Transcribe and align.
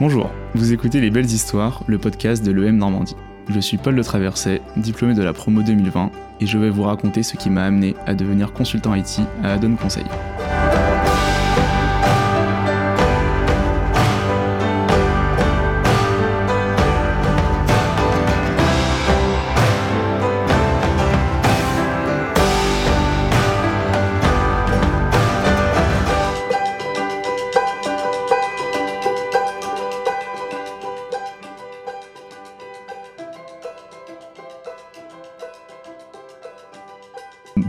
Bonjour, 0.00 0.28
vous 0.56 0.72
écoutez 0.72 1.00
Les 1.00 1.08
Belles 1.08 1.30
Histoires, 1.30 1.84
le 1.86 1.98
podcast 1.98 2.44
de 2.44 2.50
l'EM 2.50 2.76
Normandie. 2.76 3.14
Je 3.48 3.60
suis 3.60 3.76
Paul 3.76 3.94
de 3.94 4.02
Traverset, 4.02 4.60
diplômé 4.76 5.14
de 5.14 5.22
la 5.22 5.32
promo 5.32 5.62
2020, 5.62 6.10
et 6.40 6.46
je 6.46 6.58
vais 6.58 6.68
vous 6.68 6.82
raconter 6.82 7.22
ce 7.22 7.36
qui 7.36 7.48
m'a 7.48 7.62
amené 7.62 7.94
à 8.04 8.14
devenir 8.14 8.52
consultant 8.52 8.96
IT 8.96 9.20
à 9.44 9.52
Adon 9.52 9.76
Conseil. 9.76 10.04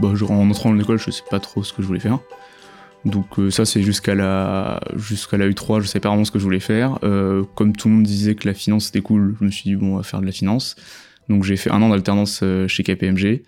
Bah, 0.00 0.12
en 0.28 0.50
entrant 0.50 0.70
en 0.70 0.78
école, 0.78 0.98
je 0.98 1.10
sais 1.10 1.22
pas 1.30 1.40
trop 1.40 1.62
ce 1.62 1.72
que 1.72 1.82
je 1.82 1.86
voulais 1.86 2.00
faire. 2.00 2.18
Donc 3.06 3.38
euh, 3.38 3.50
ça 3.50 3.64
c'est 3.64 3.82
jusqu'à 3.82 4.16
la 4.16 4.80
jusqu'à 4.96 5.36
la 5.36 5.48
U3, 5.48 5.80
je 5.80 5.86
sais 5.86 6.00
pas 6.00 6.08
vraiment 6.08 6.24
ce 6.24 6.32
que 6.32 6.40
je 6.40 6.44
voulais 6.44 6.60
faire. 6.60 6.98
Euh, 7.04 7.44
comme 7.54 7.74
tout 7.74 7.88
le 7.88 7.94
monde 7.94 8.02
disait 8.02 8.34
que 8.34 8.48
la 8.48 8.54
finance 8.54 8.86
c'était 8.86 9.00
cool, 9.00 9.36
je 9.38 9.44
me 9.44 9.50
suis 9.50 9.70
dit 9.70 9.76
bon 9.76 9.94
on 9.94 9.96
va 9.98 10.02
faire 10.02 10.20
de 10.20 10.26
la 10.26 10.32
finance. 10.32 10.74
Donc 11.28 11.44
j'ai 11.44 11.56
fait 11.56 11.70
un 11.70 11.80
an 11.82 11.88
d'alternance 11.88 12.40
euh, 12.42 12.66
chez 12.66 12.82
KPMG. 12.82 13.42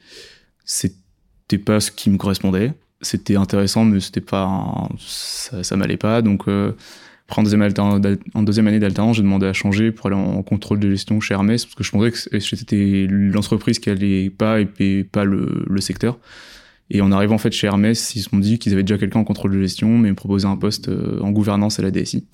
C'était 0.65 1.59
pas 1.59 1.80
ce 1.80 1.91
qui 1.91 2.09
me 2.09 2.19
correspondait. 2.19 2.73
C'était 3.01 3.37
intéressant 3.37 3.85
mais 3.85 3.99
c'était 3.99 4.21
pas 4.21 4.88
ça, 4.99 5.65
ça 5.65 5.77
m'allait 5.77 5.96
pas. 5.96 6.23
Donc 6.23 6.46
après, 7.28 7.41
en 7.41 8.42
deuxième, 8.42 8.66
année 8.68 8.78
d'alternance, 8.78 9.16
j'ai 9.16 9.23
demandé 9.23 9.46
à 9.46 9.52
changer 9.52 9.92
pour 9.92 10.06
aller 10.06 10.16
en 10.16 10.42
contrôle 10.42 10.80
de 10.80 10.88
gestion 10.88 11.21
chez 11.21 11.35
Hermès 11.35 11.66
parce 11.66 11.74
que 11.74 11.85
je 11.85 11.90
pensais 11.90 12.10
que 12.10 12.40
c'était 12.40 13.07
l'entreprise 13.07 13.79
qui 13.79 13.90
allait 13.90 14.30
pas 14.30 14.60
et 14.60 15.04
pas 15.04 15.24
le, 15.24 15.65
le 15.68 15.80
secteur. 15.82 16.18
Et 16.90 17.02
en 17.02 17.12
arrivant 17.12 17.35
en 17.35 17.38
fait 17.38 17.52
chez 17.52 17.66
Hermès, 17.66 18.15
ils 18.15 18.23
se 18.23 18.30
sont 18.30 18.38
dit 18.38 18.59
qu'ils 18.59 18.73
avaient 18.73 18.82
déjà 18.82 18.96
quelqu'un 18.96 19.20
en 19.20 19.24
contrôle 19.24 19.52
de 19.52 19.60
gestion, 19.60 19.98
mais 19.98 20.09
me 20.09 20.15
proposaient 20.15 20.46
un 20.46 20.57
poste 20.57 20.88
euh, 20.88 21.20
en 21.20 21.30
gouvernance 21.30 21.79
à 21.79 21.82
la 21.82 21.90
DSI. 21.90 22.26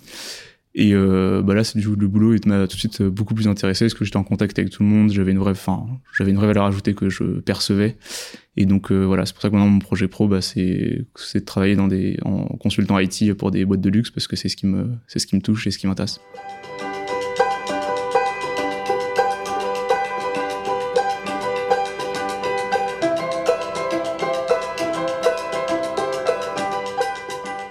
Et 0.76 0.92
euh, 0.92 1.40
bah 1.42 1.54
là, 1.54 1.62
c'est 1.62 1.78
du 1.78 1.86
le 1.86 2.08
boulot 2.08 2.34
il 2.34 2.48
m'a 2.48 2.66
tout 2.66 2.74
de 2.74 2.80
suite 2.80 3.00
euh, 3.00 3.08
beaucoup 3.08 3.34
plus 3.34 3.46
intéressé 3.46 3.84
parce 3.84 3.94
que 3.94 4.04
j'étais 4.04 4.16
en 4.16 4.24
contact 4.24 4.58
avec 4.58 4.72
tout 4.72 4.82
le 4.82 4.88
monde, 4.88 5.10
j'avais 5.10 5.30
une 5.30 5.38
vraie, 5.38 5.54
j'avais 6.18 6.32
une 6.32 6.36
vraie 6.36 6.48
valeur 6.48 6.64
ajoutée 6.64 6.94
que 6.94 7.08
je 7.08 7.22
percevais. 7.40 7.96
Et 8.56 8.66
donc 8.66 8.90
euh, 8.90 9.04
voilà, 9.04 9.24
c'est 9.24 9.34
pour 9.34 9.42
ça 9.42 9.50
que 9.50 9.54
mon 9.54 9.78
projet 9.78 10.08
pro, 10.08 10.26
bah, 10.26 10.40
c'est 10.40 11.04
c'est 11.14 11.40
de 11.40 11.44
travailler 11.44 11.76
dans 11.76 11.86
des 11.86 12.18
en 12.24 12.44
consultant 12.56 12.98
IT 12.98 13.34
pour 13.34 13.52
des 13.52 13.64
boîtes 13.64 13.82
de 13.82 13.90
luxe 13.90 14.10
parce 14.10 14.26
que 14.26 14.34
c'est 14.34 14.48
ce 14.48 14.56
qui 14.56 14.66
me 14.66 14.90
c'est 15.06 15.20
ce 15.20 15.28
qui 15.28 15.36
me 15.36 15.40
touche 15.40 15.64
et 15.68 15.70
ce 15.70 15.78
qui 15.78 15.86
m'intéresse. 15.86 16.20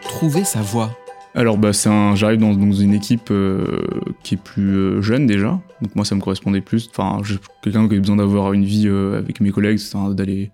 Trouver 0.04 0.46
sa 0.46 0.62
voie. 0.62 1.03
Alors 1.36 1.58
bah 1.58 1.74
c'est 1.74 1.90
un, 1.90 2.16
j'arrive 2.16 2.40
dans, 2.40 2.54
dans 2.54 2.72
une 2.72 2.94
équipe 2.94 3.32
euh, 3.32 3.82
qui 4.24 4.36
est 4.36 4.42
plus 4.42 4.76
euh, 4.76 5.02
jeune 5.02 5.26
déjà, 5.26 5.60
donc 5.82 5.96
moi 5.96 6.06
ça 6.06 6.14
me 6.14 6.22
correspondait 6.22 6.62
plus. 6.62 6.88
Enfin, 6.92 7.24
j'ai 7.24 7.38
quelqu'un 7.64 7.88
qui 7.90 7.96
a 7.96 8.00
besoin 8.00 8.18
d'avoir 8.18 8.54
une 8.54 8.64
vie 8.64 8.88
euh, 8.88 9.18
avec 9.18 9.42
mes 9.42 9.50
collègues, 9.50 9.80
c'est 9.80 9.98
d'aller 10.14 10.52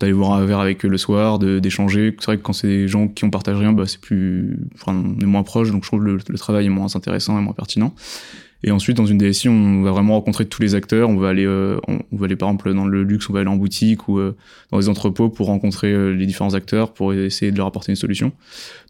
d'aller 0.00 0.12
boire 0.14 0.32
un 0.32 0.44
verre 0.44 0.60
avec 0.60 0.84
eux 0.84 0.88
le 0.88 0.98
soir, 0.98 1.38
d'échanger. 1.38 2.16
C'est 2.18 2.26
vrai 2.26 2.38
que 2.38 2.42
quand 2.42 2.52
c'est 2.52 2.66
des 2.66 2.88
gens 2.88 3.06
qui 3.06 3.24
on 3.24 3.30
partage 3.30 3.58
rien, 3.58 3.72
bah 3.72 3.84
c'est 3.86 4.00
plus, 4.00 4.58
enfin, 4.74 4.92
on 4.92 5.20
est 5.20 5.26
moins 5.26 5.44
proche, 5.44 5.70
donc 5.70 5.84
je 5.84 5.88
trouve 5.88 6.02
le, 6.02 6.18
le 6.26 6.38
travail 6.38 6.66
est 6.66 6.70
moins 6.70 6.96
intéressant 6.96 7.38
et 7.38 7.42
moins 7.42 7.52
pertinent. 7.52 7.94
Et 8.66 8.70
ensuite 8.70 8.96
dans 8.96 9.04
une 9.04 9.18
DSI, 9.18 9.50
on 9.50 9.82
va 9.82 9.90
vraiment 9.90 10.14
rencontrer 10.14 10.46
tous 10.46 10.62
les 10.62 10.74
acteurs. 10.74 11.10
On 11.10 11.16
va 11.16 11.28
aller, 11.28 11.44
euh, 11.44 11.78
on, 11.86 11.98
va 12.16 12.24
aller 12.24 12.34
par 12.34 12.48
exemple 12.48 12.72
dans 12.72 12.86
le 12.86 13.02
luxe, 13.02 13.28
on 13.28 13.34
va 13.34 13.40
aller 13.40 13.48
en 13.50 13.56
boutique 13.56 14.08
ou 14.08 14.18
euh, 14.18 14.34
dans 14.72 14.78
les 14.78 14.88
entrepôts 14.88 15.28
pour 15.28 15.48
rencontrer 15.48 15.92
euh, 15.92 16.14
les 16.14 16.24
différents 16.24 16.54
acteurs 16.54 16.94
pour 16.94 17.12
essayer 17.12 17.52
de 17.52 17.58
leur 17.58 17.66
apporter 17.66 17.92
une 17.92 17.96
solution. 17.96 18.32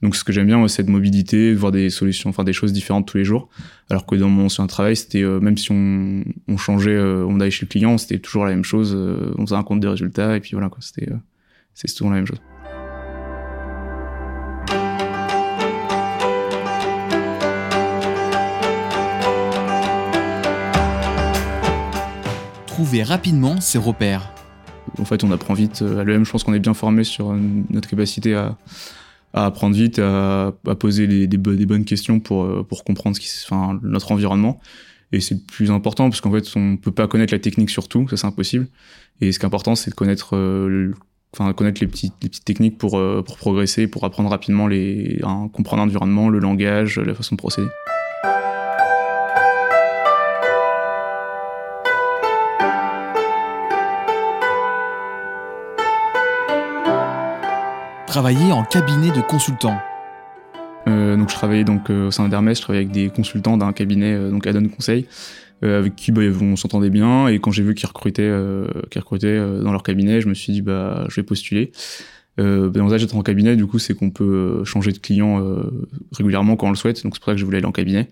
Donc 0.01 0.15
ce 0.15 0.23
que 0.23 0.33
j'aime 0.33 0.47
bien, 0.47 0.67
c'est 0.69 0.77
cette 0.77 0.89
mobilité, 0.89 1.53
voir 1.55 1.73
des 1.73 1.91
solutions, 1.91 2.31
enfin 2.31 2.45
des 2.45 2.53
choses 2.53 2.73
différentes 2.73 3.09
tous 3.09 3.17
les 3.17 3.25
jours. 3.25 3.49
Alors 3.91 4.07
que 4.07 4.15
dans 4.15 4.29
mon 4.29 4.45
ancien 4.45 4.69
travail, 4.69 4.95
c'était 4.95 5.23
euh, 5.23 5.41
même 5.41 5.59
si 5.59 5.73
on, 5.73 6.23
on 6.47 6.57
changeait, 6.57 6.95
euh, 6.95 7.27
on 7.29 7.41
allait 7.41 7.51
chez 7.51 7.67
le 7.67 7.71
client, 7.71 7.99
c'était 7.99 8.21
toujours 8.21 8.45
la 8.45 8.53
même 8.53 8.65
chose. 8.65 8.97
on 9.37 9.45
faisait 9.45 9.57
un 9.57 9.65
compte 9.65 9.81
des 9.81 9.89
résultats 9.89 10.37
et 10.37 10.41
puis 10.41 10.53
voilà 10.53 10.69
quoi. 10.69 10.79
C'était 10.83 11.09
c'est 11.75 11.89
souvent 11.89 12.11
la 12.11 12.17
même 12.17 12.27
chose. 12.27 12.41
Rapidement 23.03 23.61
ses 23.61 23.79
repères. 23.79 24.31
En 24.99 25.05
fait, 25.05 25.25
on 25.25 25.31
apprend 25.33 25.55
vite. 25.55 25.83
euh, 25.83 25.99
À 26.01 26.05
l'EM, 26.05 26.25
je 26.25 26.31
pense 26.31 26.45
qu'on 26.45 26.55
est 26.55 26.61
bien 26.61 26.75
formé 26.75 27.05
sur 27.05 27.31
euh, 27.33 27.39
notre 27.71 27.89
capacité 27.89 28.35
à, 28.35 28.57
apprendre 29.33 29.75
vite, 29.75 29.99
à, 29.99 30.53
à 30.67 30.75
poser 30.77 31.27
des, 31.27 31.37
bo- 31.39 31.55
des 31.55 31.67
bonnes 31.67 31.85
questions 31.85 32.21
pour, 32.21 32.45
euh, 32.45 32.63
pour 32.69 32.85
comprendre 32.85 33.17
ce 33.17 33.21
qui, 33.21 33.29
notre 33.83 34.13
environnement. 34.13 34.61
Et 35.13 35.21
c'est 35.21 35.35
le 35.35 35.41
plus 35.41 35.71
important 35.71 36.09
parce 36.09 36.21
qu'en 36.21 36.31
fait, 36.33 36.45
on 36.57 36.77
peut 36.77 36.93
pas 36.93 37.07
connaître 37.09 37.33
la 37.33 37.39
technique 37.41 37.71
sur 37.71 37.89
tout, 37.89 38.07
ça 38.09 38.17
c'est 38.17 38.27
impossible. 38.27 38.67
Et 39.21 39.33
ce 39.33 39.39
qui 39.39 39.45
est 39.45 39.47
important, 39.47 39.75
c'est 39.75 39.91
de 39.91 39.95
connaître, 39.95 40.35
enfin, 41.33 41.53
connaître 41.53 41.81
les 41.81 41.87
petites, 41.87 42.45
techniques 42.45 42.79
pour, 42.79 43.01
progresser, 43.23 43.87
pour 43.87 44.03
apprendre 44.05 44.31
rapidement 44.31 44.69
hein, 44.69 45.49
comprendre 45.53 45.83
l'environnement, 45.85 46.31
le 46.31 46.41
langage, 46.41 46.99
la 46.99 47.15
façon 47.15 47.37
de 47.37 47.39
procéder. 47.39 47.69
Travailler 58.15 58.53
en 58.53 58.63
cabinet 58.63 59.11
de 59.11 59.21
consultant. 59.21 59.77
Euh, 60.87 61.17
donc 61.17 61.31
je 61.31 61.35
travaillais 61.35 61.65
donc 61.65 61.91
euh, 61.91 62.07
au 62.07 62.11
sein 62.13 62.29
d'Hermès, 62.29 62.57
je 62.57 62.63
travaillais 62.63 62.85
avec 62.85 62.95
des 62.95 63.09
consultants 63.09 63.57
d'un 63.57 63.73
cabinet 63.73 64.13
euh, 64.13 64.31
donc 64.31 64.47
Adon 64.47 64.69
Conseil 64.69 65.09
euh, 65.65 65.81
avec 65.81 65.97
qui 65.97 66.13
bah, 66.13 66.23
on 66.41 66.55
s'entendait 66.55 66.91
bien 66.91 67.27
et 67.27 67.41
quand 67.41 67.51
j'ai 67.51 67.65
vu 67.65 67.75
qu'ils 67.75 67.89
recrutaient 67.89 68.33
qu'ils 68.93 69.01
recrutaient 69.01 69.37
dans 69.61 69.73
leur 69.73 69.83
cabinet, 69.83 70.21
je 70.21 70.29
me 70.29 70.35
suis 70.35 70.53
dit 70.53 70.63
bah 70.63 71.07
je 71.09 71.17
vais 71.17 71.25
postuler. 71.25 71.73
Bah, 72.37 72.45
L'avantage 72.73 73.01
d'être 73.01 73.17
en 73.17 73.23
cabinet 73.25 73.57
du 73.57 73.67
coup 73.67 73.81
c'est 73.81 73.95
qu'on 73.95 74.11
peut 74.11 74.63
changer 74.63 74.93
de 74.93 74.99
client 74.99 75.45
régulièrement 76.13 76.55
quand 76.55 76.69
on 76.69 76.71
le 76.71 76.77
souhaite 76.77 77.03
donc 77.03 77.17
c'est 77.17 77.19
pour 77.19 77.27
ça 77.27 77.33
que 77.33 77.39
je 77.39 77.45
voulais 77.45 77.59
aller 77.59 77.67
en 77.67 77.73
cabinet. 77.73 78.11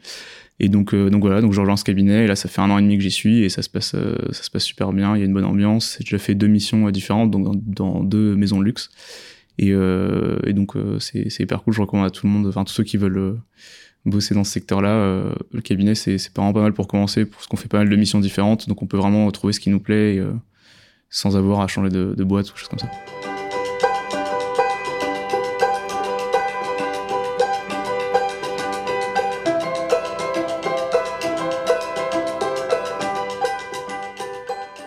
Et 0.59 0.69
donc 0.69 0.97
donc 0.97 1.21
voilà 1.21 1.41
donc 1.41 1.53
je 1.53 1.61
rejoins 1.61 1.77
ce 1.77 1.85
cabinet 1.85 2.25
et 2.25 2.27
là 2.27 2.35
ça 2.35 2.49
fait 2.49 2.61
un 2.61 2.71
an 2.71 2.79
et 2.79 2.83
demi 2.83 2.97
que 2.97 3.05
j'y 3.05 3.13
suis 3.13 3.45
et 3.45 3.49
ça 3.49 3.63
se 3.63 3.71
passe 3.71 3.93
ça 3.93 4.43
se 4.43 4.51
passe 4.51 4.65
super 4.65 4.93
bien, 4.93 5.15
il 5.15 5.21
y 5.21 5.23
a 5.23 5.27
une 5.27 5.33
bonne 5.33 5.45
ambiance. 5.45 5.99
J'ai 6.01 6.07
déjà 6.07 6.19
fait 6.19 6.35
deux 6.35 6.49
missions 6.49 6.91
différentes 6.91 7.31
donc 7.31 7.45
dans, 7.45 7.55
dans 7.55 8.03
deux 8.03 8.35
maisons 8.35 8.59
de 8.59 8.65
luxe. 8.65 8.91
Et, 9.59 9.71
euh, 9.73 10.39
et 10.47 10.53
donc 10.55 10.77
euh, 10.77 10.99
c'est 10.99 11.39
hyper 11.39 11.63
cool, 11.63 11.75
je 11.75 11.81
recommande 11.83 12.07
à 12.07 12.11
tout 12.11 12.27
le 12.27 12.33
monde, 12.33 12.47
enfin 12.47 12.65
tous 12.65 12.73
ceux 12.73 12.85
qui 12.85 12.97
veulent 12.97 13.19
euh, 13.19 13.35
bosser 14.07 14.35
dans 14.35 14.45
ce 14.45 14.53
secteur-là, 14.53 15.35
le 15.53 15.61
cabinet 15.61 15.95
c'est 15.95 16.17
vraiment 16.35 16.53
pas 16.53 16.63
mal 16.63 16.73
pour 16.73 16.89
commencer, 16.89 17.27
parce 17.27 17.47
qu'on 17.47 17.57
fait 17.57 17.69
pas 17.69 17.79
mal 17.79 17.89
de 17.89 17.97
missions 17.97 18.19
différentes, 18.19 18.69
donc 18.69 18.83
on 18.83 18.87
peut 18.87 18.97
vraiment 18.97 19.31
trouver 19.31 19.53
ce 19.53 19.61
qui 19.61 19.71
nous 19.71 19.79
plaît 19.79 20.21
sans 21.11 21.37
avoir 21.37 21.61
à 21.61 21.69
changer 21.69 21.91
de, 21.91 22.15
de 22.17 22.25
boîte 22.25 22.53
ou 22.53 22.57
choses 22.57 22.69
comme 22.69 22.79
ça. 22.79 22.91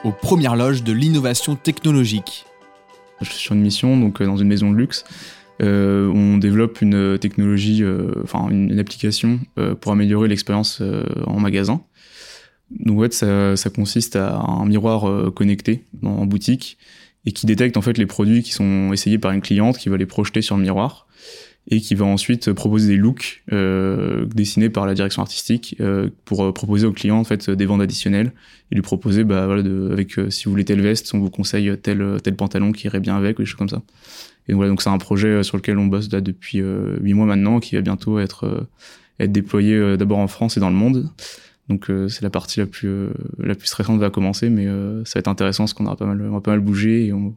Aux 0.03 0.11
premières 0.11 0.55
loges 0.55 0.83
de 0.83 0.91
l'innovation 0.91 1.55
technologique. 1.55 2.45
Je 3.21 3.29
suis 3.29 3.39
sur 3.39 3.55
une 3.55 3.61
mission 3.61 3.97
donc 3.97 4.21
euh, 4.21 4.25
dans 4.25 4.37
une 4.37 4.47
maison 4.47 4.71
de 4.71 4.75
luxe. 4.75 5.05
Euh, 5.61 6.11
on 6.13 6.37
développe 6.37 6.81
une 6.81 6.95
euh, 6.95 7.17
technologie, 7.17 7.83
enfin 8.23 8.49
une, 8.49 8.77
application 8.77 9.39
pour 9.79 9.91
améliorer 9.91 10.27
l'expérience 10.27 10.81
en 11.25 11.39
magasin. 11.39 11.81
Donc 12.71 13.13
ça, 13.13 13.55
consiste 13.73 14.15
à 14.15 14.37
un 14.37 14.65
miroir 14.65 15.31
connecté 15.33 15.85
en 16.03 16.25
boutique 16.25 16.77
et 17.25 17.31
qui 17.31 17.45
détecte 17.45 17.77
en 17.77 17.81
fait 17.81 17.97
les 17.97 18.05
produits 18.05 18.43
qui 18.43 18.51
sont 18.51 18.91
essayés 18.91 19.17
par 19.17 19.31
une 19.31 19.41
cliente, 19.41 19.77
qui 19.77 19.89
va 19.89 19.97
les 19.97 20.05
projeter 20.05 20.41
sur 20.41 20.57
le 20.57 20.63
miroir 20.63 21.07
et 21.67 21.81
qui 21.81 21.95
va 21.95 22.05
ensuite 22.05 22.51
proposer 22.53 22.87
des 22.89 22.97
looks 22.97 23.43
euh, 23.51 24.25
dessinés 24.25 24.69
par 24.69 24.85
la 24.85 24.93
direction 24.93 25.21
artistique 25.21 25.75
euh, 25.79 26.09
pour 26.23 26.43
euh, 26.43 26.51
proposer 26.51 26.85
au 26.85 26.91
client 26.91 27.17
en 27.17 27.23
fait 27.23 27.49
des 27.49 27.65
ventes 27.65 27.81
additionnelles 27.81 28.33
et 28.71 28.75
lui 28.75 28.83
proposer 28.83 29.23
bah 29.23 29.45
voilà 29.47 29.63
de, 29.63 29.89
avec 29.91 30.19
euh, 30.19 30.29
si 30.29 30.45
vous 30.45 30.51
voulez 30.51 30.65
telle 30.65 30.81
veste 30.81 31.11
on 31.13 31.19
vous 31.19 31.31
conseille 31.31 31.75
tel 31.81 32.01
euh, 32.01 32.19
tel 32.19 32.35
pantalon 32.35 32.71
qui 32.71 32.85
irait 32.85 32.99
bien 32.99 33.15
avec 33.15 33.39
ou 33.39 33.41
des 33.41 33.45
choses 33.45 33.57
comme 33.57 33.69
ça. 33.69 33.81
Et 34.47 34.53
voilà 34.53 34.69
donc 34.69 34.81
c'est 34.83 34.89
un 34.89 34.97
projet 34.99 35.27
euh, 35.27 35.43
sur 35.43 35.57
lequel 35.57 35.79
on 35.79 35.87
bosse 35.87 36.11
là 36.11 36.21
depuis 36.21 36.59
huit 36.59 37.13
mois 37.13 37.25
maintenant 37.25 37.59
qui 37.59 37.75
va 37.75 37.81
bientôt 37.81 38.19
être 38.19 38.67
être 39.19 39.31
déployé 39.31 39.97
d'abord 39.97 40.19
en 40.19 40.27
France 40.27 40.57
et 40.57 40.59
dans 40.59 40.69
le 40.69 40.75
monde. 40.75 41.09
Donc 41.67 41.89
c'est 42.09 42.21
la 42.21 42.29
partie 42.29 42.59
la 42.59 42.67
plus 42.67 43.07
la 43.39 43.55
plus 43.55 43.67
stressante 43.67 43.99
va 43.99 44.11
commencer 44.11 44.49
mais 44.51 44.67
ça 45.05 45.17
va 45.17 45.19
être 45.19 45.27
intéressant 45.27 45.63
parce 45.63 45.73
qu'on 45.73 45.87
aura 45.87 45.95
pas 45.95 46.05
mal 46.05 46.21
on 46.21 46.33
va 46.33 46.41
pas 46.41 46.51
mal 46.51 46.59
bouger 46.59 47.07
et 47.07 47.13
on 47.13 47.35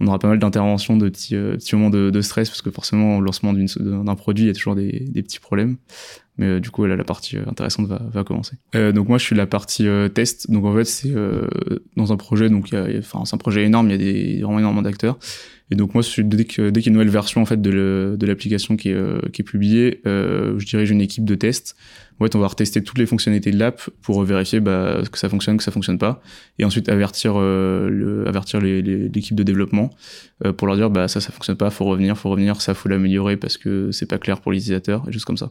on 0.00 0.06
aura 0.06 0.18
pas 0.18 0.28
mal 0.28 0.38
d'interventions, 0.38 0.96
de 0.96 1.08
petits, 1.08 1.36
euh, 1.36 1.56
moments 1.72 1.90
de, 1.90 2.20
stress, 2.20 2.50
parce 2.50 2.62
que 2.62 2.70
forcément, 2.70 3.18
au 3.18 3.20
lancement 3.20 3.52
d'un 3.52 4.14
produit, 4.14 4.44
il 4.44 4.48
y 4.48 4.50
a 4.50 4.54
toujours 4.54 4.74
des 4.74 5.22
petits 5.22 5.40
problèmes. 5.40 5.78
Mais 6.38 6.46
euh, 6.46 6.60
du 6.60 6.70
coup, 6.70 6.84
là, 6.84 6.96
la 6.96 7.04
partie 7.04 7.36
intéressante 7.46 7.86
va, 7.86 8.00
va 8.12 8.24
commencer. 8.24 8.56
donc 8.74 9.08
moi, 9.08 9.18
je 9.18 9.24
suis 9.24 9.36
la 9.36 9.46
partie 9.46 9.86
test. 10.14 10.50
Donc 10.50 10.64
en 10.64 10.74
fait, 10.74 10.84
c'est 10.84 11.12
dans 11.96 12.12
un 12.12 12.16
projet, 12.16 12.48
donc 12.48 12.74
enfin, 12.98 13.24
c'est 13.24 13.34
un 13.34 13.38
projet 13.38 13.64
énorme. 13.64 13.88
Il 13.88 13.92
y 13.92 13.94
a 13.94 13.98
des 13.98 14.42
vraiment 14.42 14.58
énormément 14.58 14.82
d'acteurs. 14.82 15.18
Et 15.70 15.74
donc 15.74 15.94
moi, 15.94 16.02
dès 16.18 16.44
qu'il 16.44 16.70
dès 16.70 16.80
y 16.80 16.84
a 16.84 16.88
une 16.88 16.92
nouvelle 16.92 17.10
version 17.10 17.42
en 17.42 17.46
fait 17.46 17.60
de 17.60 18.16
l'application 18.20 18.76
qui, 18.76 18.90
est, 18.90 19.30
qui 19.32 19.42
est 19.42 19.44
publiée, 19.44 20.00
je 20.04 20.64
dirige 20.64 20.90
une 20.90 21.00
équipe 21.00 21.24
de 21.24 21.34
test 21.34 21.76
en 22.18 22.24
fait, 22.24 22.34
on 22.34 22.38
va 22.38 22.46
retester 22.46 22.82
toutes 22.82 22.96
les 22.96 23.04
fonctionnalités 23.04 23.50
de 23.50 23.58
l'app 23.58 23.82
pour 24.00 24.22
vérifier 24.22 24.60
bah, 24.60 25.02
que 25.10 25.18
ça 25.18 25.28
fonctionne, 25.28 25.58
que 25.58 25.62
ça 25.62 25.70
fonctionne 25.70 25.98
pas, 25.98 26.22
et 26.58 26.64
ensuite 26.64 26.88
avertir 26.88 27.34
euh, 27.36 27.90
le, 27.90 28.26
avertir 28.26 28.60
l'équipe 28.60 29.34
de 29.34 29.42
développement 29.42 29.90
euh, 30.44 30.52
pour 30.52 30.66
leur 30.66 30.76
dire 30.76 30.88
bah 30.88 31.08
ça 31.08 31.20
ça 31.20 31.30
fonctionne 31.30 31.56
pas, 31.56 31.68
faut 31.68 31.84
revenir, 31.84 32.16
faut 32.16 32.30
revenir, 32.30 32.62
ça 32.62 32.72
faut 32.72 32.88
l'améliorer 32.88 33.36
parce 33.36 33.58
que 33.58 33.90
c'est 33.92 34.06
pas 34.06 34.18
clair 34.18 34.40
pour 34.40 34.52
l'utilisateur 34.52 35.04
et 35.08 35.12
juste 35.12 35.26
comme 35.26 35.36
ça. 35.36 35.50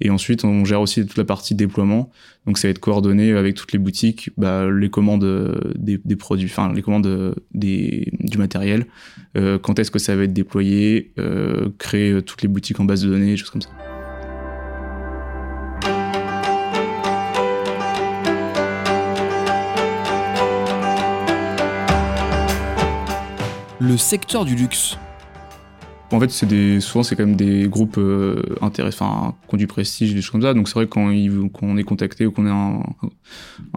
Et 0.00 0.10
ensuite, 0.20 0.44
on 0.44 0.66
gère 0.66 0.82
aussi 0.82 1.06
toute 1.06 1.16
la 1.16 1.24
partie 1.24 1.54
déploiement. 1.54 2.10
Donc, 2.46 2.58
ça 2.58 2.68
va 2.68 2.72
être 2.72 2.78
coordonné 2.78 3.32
avec 3.32 3.54
toutes 3.54 3.72
les 3.72 3.78
boutiques, 3.78 4.30
bah, 4.36 4.70
les 4.70 4.90
commandes 4.90 5.24
euh, 5.24 5.58
des, 5.76 5.98
produits, 6.16 6.46
enfin 6.46 6.72
les 6.74 6.82
commandes 6.82 7.34
des, 7.54 8.12
du 8.20 8.36
matériel. 8.36 8.86
Euh, 9.38 9.58
quand 9.58 9.78
est-ce 9.78 9.90
que 9.90 9.98
ça 9.98 10.14
va 10.16 10.24
être 10.24 10.34
déployé, 10.34 11.12
euh, 11.18 11.70
créer 11.78 12.20
toutes 12.22 12.42
les 12.42 12.48
boutiques 12.48 12.78
en 12.80 12.84
base 12.84 13.02
de 13.02 13.08
données, 13.08 13.36
choses 13.36 13.50
comme 13.50 13.62
ça. 13.62 13.70
le 23.80 23.96
secteur 23.96 24.44
du 24.44 24.54
luxe. 24.54 24.98
En 26.12 26.18
fait, 26.18 26.30
c'est 26.30 26.46
des, 26.46 26.80
souvent, 26.80 27.04
c'est 27.04 27.14
quand 27.14 27.24
même 27.24 27.36
des 27.36 27.68
groupes 27.68 27.96
euh, 27.98 28.42
intéressants, 28.62 29.38
qui 29.48 29.54
ont 29.54 29.58
du 29.58 29.68
prestige, 29.68 30.12
des 30.12 30.20
choses 30.20 30.30
comme 30.30 30.42
ça. 30.42 30.54
Donc, 30.54 30.68
c'est 30.68 30.74
vrai 30.74 30.86
que 30.86 30.90
quand, 30.90 31.62
on 31.62 31.76
est 31.76 31.84
contacté 31.84 32.26
ou 32.26 32.32
qu'on 32.32 32.46
a 32.46 32.50
un, 32.50 32.82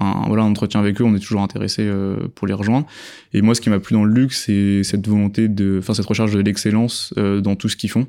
un, 0.02 0.28
voilà, 0.28 0.44
un 0.44 0.50
entretien 0.50 0.80
avec 0.80 1.00
eux, 1.00 1.04
on 1.04 1.16
est 1.16 1.20
toujours 1.20 1.44
intéressé 1.44 1.84
euh, 1.86 2.28
pour 2.34 2.48
les 2.48 2.54
rejoindre. 2.54 2.88
Et 3.34 3.44
moi, 3.44 3.54
ce 3.54 3.62
qui 3.62 3.70
m'a 3.70 3.80
plu 3.80 3.94
dans 3.94 4.04
le 4.04 4.14
luxe, 4.14 4.46
c'est 4.46 4.84
cette 4.84 5.08
volonté 5.08 5.48
de, 5.48 5.78
enfin, 5.80 5.94
cette 5.94 6.08
recherche 6.08 6.32
de 6.32 6.40
l'excellence 6.40 7.14
euh, 7.18 7.40
dans 7.40 7.56
tout 7.56 7.70
ce 7.70 7.78
qu'ils 7.78 7.92
font. 7.92 8.08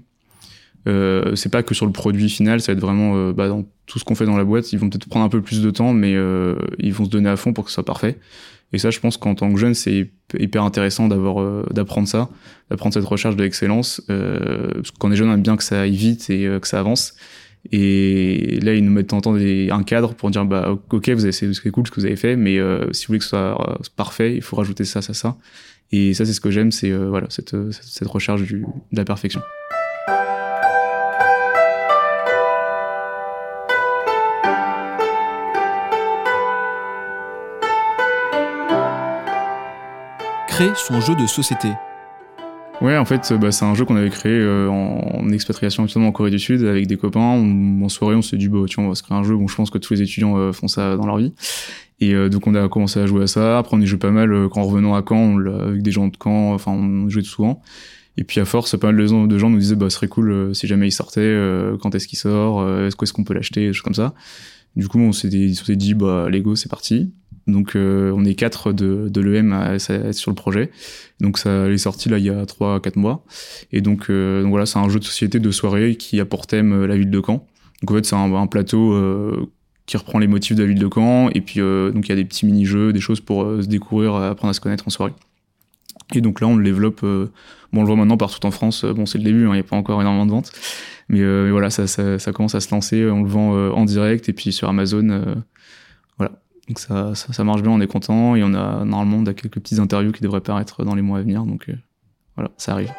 Euh, 0.86 1.34
c'est 1.34 1.48
pas 1.48 1.62
que 1.62 1.74
sur 1.74 1.86
le 1.86 1.92
produit 1.92 2.28
final, 2.28 2.60
ça 2.60 2.72
va 2.72 2.76
être 2.76 2.82
vraiment 2.82 3.16
euh, 3.16 3.32
bah, 3.32 3.48
dans 3.48 3.64
tout 3.86 3.98
ce 3.98 4.04
qu'on 4.04 4.14
fait 4.14 4.26
dans 4.26 4.36
la 4.36 4.44
boîte. 4.44 4.72
Ils 4.72 4.78
vont 4.78 4.90
peut-être 4.90 5.08
prendre 5.08 5.24
un 5.24 5.28
peu 5.28 5.40
plus 5.40 5.62
de 5.62 5.70
temps, 5.70 5.92
mais 5.92 6.14
euh, 6.14 6.56
ils 6.78 6.92
vont 6.92 7.04
se 7.04 7.10
donner 7.10 7.28
à 7.28 7.36
fond 7.36 7.52
pour 7.52 7.64
que 7.64 7.70
ce 7.70 7.74
soit 7.74 7.84
parfait. 7.84 8.18
Et 8.72 8.78
ça, 8.78 8.90
je 8.90 8.98
pense 8.98 9.16
qu'en 9.16 9.34
tant 9.34 9.52
que 9.52 9.58
jeune, 9.58 9.74
c'est 9.74 10.10
hyper 10.38 10.64
intéressant 10.64 11.06
d'avoir, 11.08 11.40
euh, 11.40 11.64
d'apprendre 11.70 12.08
ça, 12.08 12.28
d'apprendre 12.70 12.94
cette 12.94 13.04
recherche 13.04 13.36
de 13.36 13.42
l'excellence. 13.42 14.02
Euh, 14.10 14.72
parce 14.74 14.90
qu'on 14.92 15.12
est 15.12 15.16
jeune, 15.16 15.28
on 15.28 15.34
aime 15.34 15.42
bien 15.42 15.56
que 15.56 15.62
ça 15.62 15.82
aille 15.82 15.96
vite 15.96 16.28
et 16.30 16.48
que 16.60 16.66
ça 16.66 16.80
avance. 16.80 17.14
Et 17.72 18.58
là, 18.62 18.74
ils 18.74 18.84
nous 18.84 18.90
mettent 18.90 19.12
en 19.12 19.20
temps 19.20 19.34
un 19.34 19.82
cadre 19.84 20.14
pour 20.14 20.30
dire, 20.30 20.44
bah, 20.44 20.76
ok, 20.90 21.08
vous 21.10 21.24
avez, 21.24 21.32
c'est 21.32 21.70
cool 21.70 21.86
ce 21.86 21.90
que 21.90 22.00
vous 22.00 22.06
avez 22.06 22.16
fait, 22.16 22.36
mais 22.36 22.58
si 22.92 23.04
vous 23.04 23.08
voulez 23.08 23.18
que 23.20 23.24
ce 23.24 23.30
soit 23.30 23.78
parfait, 23.96 24.34
il 24.34 24.42
faut 24.42 24.56
rajouter 24.56 24.84
ça, 24.84 25.00
ça, 25.00 25.14
ça. 25.14 25.36
Et 25.92 26.12
ça, 26.12 26.26
c'est 26.26 26.34
ce 26.34 26.40
que 26.40 26.50
j'aime, 26.50 26.72
c'est 26.72 26.90
voilà 26.92 27.28
cette, 27.30 27.56
cette 27.70 28.08
recherche 28.08 28.42
du, 28.42 28.66
de 28.92 28.96
la 28.96 29.04
perfection. 29.04 29.40
Créer 40.54 40.70
son 40.76 41.00
jeu 41.00 41.16
de 41.16 41.26
société. 41.26 41.66
Ouais, 42.80 42.96
en 42.96 43.04
fait, 43.04 43.32
bah, 43.32 43.50
c'est 43.50 43.64
un 43.64 43.74
jeu 43.74 43.84
qu'on 43.84 43.96
avait 43.96 44.10
créé 44.10 44.38
euh, 44.38 44.68
en, 44.68 45.28
expatriation 45.30 45.82
actuellement 45.82 46.10
en 46.10 46.12
Corée 46.12 46.30
du 46.30 46.38
Sud 46.38 46.62
avec 46.64 46.86
des 46.86 46.96
copains. 46.96 47.20
en 47.20 47.88
soirée, 47.88 48.14
on 48.14 48.22
s'est 48.22 48.36
dit, 48.36 48.46
bah, 48.46 48.60
tiens, 48.68 48.84
on 48.84 48.88
va 48.88 48.94
se 48.94 49.02
créer 49.02 49.18
un 49.18 49.24
jeu. 49.24 49.34
Bon, 49.34 49.48
je 49.48 49.56
pense 49.56 49.70
que 49.70 49.78
tous 49.78 49.94
les 49.94 50.02
étudiants 50.02 50.38
euh, 50.38 50.52
font 50.52 50.68
ça 50.68 50.96
dans 50.96 51.06
leur 51.06 51.16
vie. 51.16 51.32
Et 51.98 52.14
euh, 52.14 52.28
donc, 52.28 52.46
on 52.46 52.54
a 52.54 52.68
commencé 52.68 53.00
à 53.00 53.06
jouer 53.06 53.24
à 53.24 53.26
ça. 53.26 53.58
Après, 53.58 53.76
on 53.76 53.80
y 53.80 53.86
jouait 53.86 53.98
pas 53.98 54.12
mal 54.12 54.48
quand 54.48 54.62
revenant 54.62 54.94
à 54.94 55.02
Caen, 55.04 55.44
avec 55.44 55.82
des 55.82 55.90
gens 55.90 56.06
de 56.06 56.16
Caen. 56.22 56.54
Enfin, 56.54 56.70
on 56.70 57.08
jouait 57.08 57.24
souvent. 57.24 57.60
Et 58.16 58.22
puis, 58.22 58.38
à 58.38 58.44
force, 58.44 58.78
pas 58.78 58.92
mal 58.92 58.96
de 59.26 59.38
gens, 59.38 59.50
nous 59.50 59.58
disaient, 59.58 59.74
bah, 59.74 59.90
ce 59.90 59.96
serait 59.96 60.06
cool 60.06 60.54
si 60.54 60.68
jamais 60.68 60.86
il 60.86 60.92
sortait, 60.92 61.36
quand 61.82 61.96
est-ce 61.96 62.06
qu'il 62.06 62.18
sort, 62.18 62.64
est-ce 62.86 63.12
qu'on 63.12 63.24
peut 63.24 63.34
l'acheter, 63.34 63.66
des 63.66 63.72
choses 63.72 63.82
comme 63.82 63.94
ça. 63.94 64.14
Du 64.76 64.86
coup, 64.86 65.00
on 65.00 65.10
s'est 65.10 65.28
dit, 65.28 65.94
bah, 65.94 66.28
Lego, 66.30 66.54
c'est 66.54 66.70
parti. 66.70 67.12
Donc 67.46 67.76
euh, 67.76 68.12
on 68.16 68.24
est 68.24 68.34
quatre 68.34 68.72
de, 68.72 69.08
de 69.08 69.20
l'EM 69.20 69.52
à, 69.52 69.74
être 69.74 70.12
sur 70.12 70.30
le 70.30 70.34
projet. 70.34 70.70
Donc 71.20 71.38
ça 71.38 71.68
est 71.68 71.78
sorti 71.78 72.08
là 72.08 72.18
il 72.18 72.24
y 72.24 72.30
a 72.30 72.44
3-4 72.44 72.98
mois. 72.98 73.24
Et 73.72 73.80
donc, 73.80 74.06
euh, 74.10 74.42
donc 74.42 74.50
voilà, 74.50 74.66
c'est 74.66 74.78
un 74.78 74.88
jeu 74.88 74.98
de 74.98 75.04
société 75.04 75.38
de 75.38 75.50
soirée 75.50 75.96
qui 75.96 76.20
a 76.20 76.24
pour 76.24 76.46
thème 76.46 76.72
euh, 76.72 76.86
la 76.86 76.96
ville 76.96 77.10
de 77.10 77.22
Caen. 77.24 77.46
Donc 77.82 77.90
en 77.90 77.94
fait 77.94 78.06
c'est 78.06 78.16
un, 78.16 78.32
un, 78.34 78.46
plateau 78.46 78.98
qui 79.84 79.98
reprend 79.98 80.18
les 80.18 80.26
motifs 80.26 80.56
de 80.56 80.62
la 80.62 80.68
ville 80.68 80.78
de 80.78 80.88
Caen. 80.92 81.28
Et 81.34 81.40
puis 81.40 81.60
donc 81.60 82.06
il 82.06 82.08
y 82.08 82.12
a 82.12 82.16
des 82.16 82.24
petits 82.24 82.46
mini-jeux, 82.46 82.92
des 82.92 83.00
choses 83.00 83.20
pour 83.20 83.42
se 83.42 83.66
découvrir, 83.66 84.14
apprendre 84.14 84.50
à 84.50 84.54
se 84.54 84.60
connaître 84.60 84.84
en 84.86 84.90
soirée. 84.90 85.12
Et 86.14 86.20
donc 86.20 86.40
là 86.40 86.46
on 86.46 86.56
le 86.56 86.64
développe, 86.64 87.02
bon 87.02 87.30
on 87.74 87.80
le 87.80 87.86
voit 87.86 87.96
maintenant 87.96 88.16
partout 88.16 88.46
en 88.46 88.50
France. 88.50 88.86
Bon 88.86 89.04
c'est 89.04 89.18
le 89.18 89.24
début, 89.24 89.46
hein, 89.46 89.50
il 89.50 89.54
n'y 89.54 89.60
a 89.60 89.64
pas 89.64 89.76
encore 89.76 90.00
énormément 90.00 90.24
de 90.24 90.30
ventes. 90.30 90.52
Mais, 91.10 91.20
mais 91.20 91.50
voilà, 91.50 91.68
ça, 91.68 91.86
ça, 91.86 92.18
ça, 92.18 92.32
commence 92.32 92.54
à 92.54 92.60
se 92.60 92.70
lancer, 92.70 93.04
on 93.10 93.22
le 93.22 93.28
vend 93.28 93.52
en 93.72 93.84
direct 93.84 94.30
et 94.30 94.32
puis 94.32 94.52
sur 94.52 94.70
Amazon 94.70 95.42
donc 96.68 96.78
ça, 96.78 97.14
ça, 97.14 97.44
marche 97.44 97.62
bien, 97.62 97.70
on 97.70 97.80
est 97.80 97.86
content 97.86 98.36
et 98.36 98.42
on 98.42 98.54
a 98.54 98.84
normalement 98.84 99.18
on 99.18 99.26
a 99.26 99.34
quelques 99.34 99.60
petites 99.60 99.78
interviews 99.78 100.12
qui 100.12 100.22
devraient 100.22 100.40
paraître 100.40 100.82
dans 100.82 100.94
les 100.94 101.02
mois 101.02 101.18
à 101.18 101.22
venir. 101.22 101.44
Donc 101.44 101.68
euh, 101.68 101.74
voilà, 102.36 102.50
ça 102.56 102.72
arrive. 102.72 102.92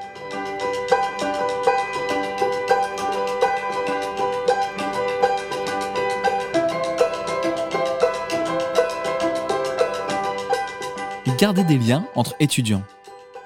Garder 11.37 11.65
des 11.65 11.77
liens 11.77 12.05
entre 12.15 12.33
étudiants. 12.39 12.83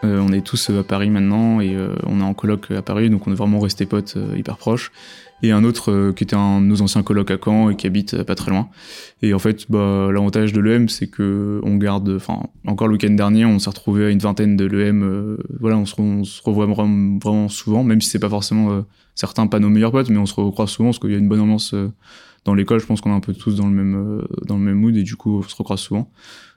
Euh, 0.04 0.24
on 0.26 0.32
est 0.32 0.42
tous 0.42 0.70
à 0.70 0.84
Paris 0.84 1.10
maintenant 1.10 1.60
et 1.60 1.76
euh, 1.76 1.96
on 2.06 2.22
est 2.22 2.24
en 2.24 2.34
coloc 2.34 2.72
à 2.72 2.82
Paris, 2.82 3.10
donc 3.10 3.28
on 3.28 3.32
est 3.32 3.36
vraiment 3.36 3.60
resté 3.60 3.86
potes 3.86 4.18
hyper 4.36 4.58
proches 4.58 4.92
et 5.42 5.52
un 5.52 5.64
autre 5.64 5.92
euh, 5.92 6.14
qui 6.14 6.24
était 6.24 6.36
un 6.36 6.62
de 6.62 6.66
nos 6.66 6.82
anciens 6.82 7.04
colocs 7.04 7.32
à 7.32 7.38
Caen 7.44 7.70
et 7.70 7.76
qui 7.76 7.88
habite 7.88 8.14
euh, 8.14 8.24
pas 8.24 8.36
très 8.36 8.52
loin. 8.52 8.70
Et 9.22 9.34
en 9.34 9.40
fait, 9.40 9.70
bah, 9.70 10.10
l'avantage 10.12 10.54
de 10.54 10.60
l'EM, 10.60 10.90
c'est 10.90 11.08
que 11.08 11.62
on 11.64 11.78
garde, 11.78 12.10
enfin, 12.10 12.44
encore 12.68 12.88
le 12.88 12.94
week-end 12.94 13.12
dernier, 13.12 13.46
on 13.46 13.60
s'est 13.60 13.70
retrouvé 13.70 14.06
à 14.06 14.10
une 14.10 14.20
vingtaine 14.20 14.58
de 14.58 14.66
l'EM. 14.66 15.04
Euh, 15.04 15.38
voilà, 15.60 15.78
on 15.78 15.86
se, 15.86 16.00
on 16.00 16.24
se, 16.24 16.42
revoit 16.44 16.66
vraiment, 16.66 17.48
souvent, 17.48 17.84
même 17.84 18.02
si 18.02 18.10
c'est 18.10 18.20
pas 18.20 18.30
forcément 18.30 18.84
certains 19.16 19.48
pas 19.48 19.60
nos 19.60 19.70
meilleurs 19.70 19.92
potes, 19.92 20.10
mais 20.10 20.18
on 20.18 20.26
se 20.26 20.34
recroise 20.34 20.70
souvent 20.70 20.90
parce 20.90 21.00
qu'il 21.00 21.12
y 21.12 21.16
a 21.16 21.18
une 21.18 21.30
bonne 21.30 21.42
ambiance 21.42 21.76
dans 22.46 22.54
l'école. 22.54 22.80
Je 22.80 22.86
pense 22.86 23.02
qu'on 23.02 23.12
est 23.12 23.16
un 23.16 23.20
peu 23.20 23.34
tous 23.34 23.56
dans 23.56 23.68
le 23.68 23.74
même 23.74 24.24
dans 24.46 24.58
le 24.58 24.64
même 24.64 24.78
mood 24.78 24.96
et 24.96 25.04
du 25.04 25.16
coup, 25.16 25.40
on 25.40 25.42
se 25.42 25.56
recroise 25.56 25.80
souvent. 25.80 26.12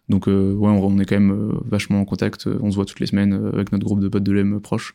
Donc 0.09 0.27
ouais, 0.27 0.33
on, 0.35 0.99
est 0.99 1.05
quand 1.05 1.19
même 1.19 1.53
vachement 1.65 2.01
en 2.01 2.05
contact. 2.05 2.49
On 2.61 2.71
se 2.71 2.77
voit 2.77 2.85
toutes 2.85 3.01
les 3.01 3.07
semaines 3.07 3.51
avec 3.53 3.73
notre 3.73 3.85
groupe 3.85 4.01
de 4.01 4.09
potes 4.09 4.25
de 4.25 4.33
l'EM 4.33 4.61
proche. 4.61 4.95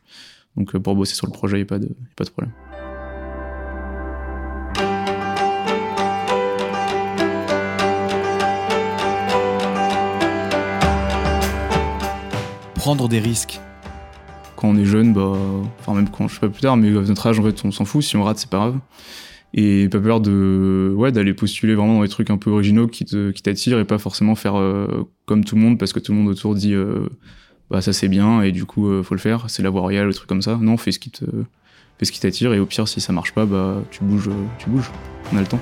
Donc 0.56 0.78
pour 0.78 0.96
bosser 0.96 1.16
sur 1.16 1.28
le 1.28 1.32
projet, 1.32 1.58
il 1.58 1.62
n'y 1.62 1.64
a 1.64 1.68
pas 1.68 1.80
de, 1.80 1.90
pas 2.16 2.24
de 2.24 2.30
problème. 2.30 2.54
prendre 12.88 13.10
des 13.10 13.20
risques 13.20 13.60
Quand 14.56 14.70
on 14.70 14.78
est 14.78 14.86
jeune, 14.86 15.12
bah, 15.12 15.34
enfin 15.82 15.94
même 15.94 16.08
quand 16.10 16.30
je 16.30 16.36
sais 16.36 16.40
pas 16.40 16.48
plus 16.48 16.62
tard, 16.62 16.78
mais 16.78 16.88
à 16.88 17.02
notre 17.02 17.28
âge 17.28 17.38
en 17.38 17.44
fait 17.44 17.66
on 17.66 17.72
s'en 17.72 17.84
fout, 17.84 18.02
si 18.02 18.16
on 18.16 18.24
rate 18.24 18.38
c'est 18.38 18.50
pas 18.50 18.60
grave. 18.60 18.80
Et 19.54 19.88
pas 19.90 20.00
peur 20.00 20.20
de 20.20 20.94
ouais 20.96 21.12
d'aller 21.12 21.34
postuler 21.34 21.74
vraiment 21.74 21.96
dans 21.96 22.04
des 22.04 22.10
trucs 22.10 22.30
un 22.30 22.38
peu 22.38 22.50
originaux 22.50 22.88
qui 22.88 23.06
te 23.06 23.32
qui 23.32 23.42
t'attirent 23.42 23.80
et 23.80 23.86
pas 23.86 23.98
forcément 23.98 24.36
faire 24.36 24.56
euh, 24.58 25.10
comme 25.26 25.46
tout 25.46 25.56
le 25.56 25.62
monde 25.62 25.80
parce 25.80 25.94
que 25.94 26.00
tout 26.00 26.12
le 26.12 26.18
monde 26.18 26.28
autour 26.28 26.54
dit 26.54 26.74
euh, 26.74 27.08
bah 27.70 27.82
ça 27.82 27.94
c'est 27.94 28.10
bien 28.10 28.42
et 28.42 28.52
du 28.52 28.66
coup 28.66 28.90
euh, 28.90 29.04
faut 29.04 29.16
le 29.16 29.22
faire, 29.22 29.50
c'est 29.50 29.64
la 29.64 29.70
voie 29.70 29.82
royale, 29.82 30.08
le 30.08 30.14
truc 30.14 30.28
comme 30.28 30.42
ça. 30.42 30.58
Non, 30.62 30.76
fais 30.76 30.92
ce 30.92 31.00
qui 31.00 31.12
te 31.12 31.26
fais 31.98 32.06
ce 32.06 32.12
qui 32.12 32.20
t'attire 32.20 32.54
et 32.54 32.60
au 32.60 32.66
pire 32.66 32.88
si 32.88 33.00
ça 33.00 33.14
marche 33.14 33.34
pas 33.34 33.46
bah 33.46 33.82
tu 33.90 34.04
bouges 34.04 34.30
tu 34.60 34.70
bouges. 34.70 34.92
On 35.32 35.38
a 35.38 35.42
le 35.42 35.48
temps. 35.48 35.62